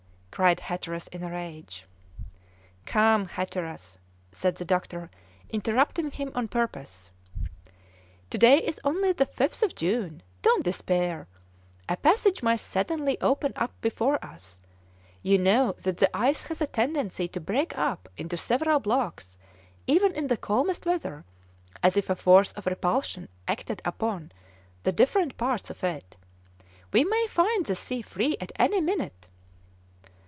cried 0.33 0.61
Hatteras 0.61 1.05
in 1.09 1.21
a 1.21 1.29
rage. 1.29 1.85
"Come, 2.87 3.27
Hatteras," 3.27 3.99
said 4.31 4.55
the 4.55 4.65
doctor, 4.65 5.11
interrupting 5.49 6.09
him 6.09 6.31
on 6.33 6.47
purpose, 6.47 7.11
"to 8.31 8.39
day 8.39 8.57
is 8.57 8.79
only 8.83 9.11
the 9.11 9.27
5th 9.27 9.61
of 9.61 9.75
June; 9.75 10.23
don't 10.41 10.63
despair; 10.63 11.27
a 11.87 11.95
passage 11.95 12.41
may 12.41 12.57
suddenly 12.57 13.19
open 13.21 13.53
up 13.55 13.69
before 13.81 14.23
us; 14.25 14.57
you 15.21 15.37
know 15.37 15.73
that 15.83 15.97
the 15.97 16.09
ice 16.15 16.43
has 16.43 16.59
a 16.59 16.65
tendency 16.65 17.27
to 17.27 17.39
break 17.41 17.77
up 17.77 18.09
into 18.17 18.35
several 18.37 18.79
blocks, 18.79 19.37
even 19.85 20.11
in 20.15 20.25
the 20.25 20.37
calmest 20.37 20.87
weather, 20.87 21.23
as 21.83 21.95
if 21.95 22.09
a 22.09 22.15
force 22.15 22.51
of 22.53 22.65
repulsion 22.65 23.29
acted 23.47 23.79
upon 23.85 24.31
the 24.83 24.91
different 24.91 25.37
parts 25.37 25.69
of 25.69 25.83
it; 25.83 26.15
we 26.91 27.03
may 27.03 27.27
find 27.27 27.67
the 27.67 27.75
sea 27.75 28.01
free 28.01 28.35
at 28.41 28.51
any 28.57 28.79
minute." 28.81 29.27